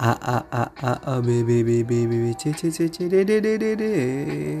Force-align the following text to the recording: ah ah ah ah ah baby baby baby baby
ah 0.00 0.14
ah 0.22 0.44
ah 0.54 0.70
ah 0.78 0.98
ah 1.10 1.18
baby 1.26 1.66
baby 1.66 1.82
baby 1.82 2.30
baby 3.18 4.54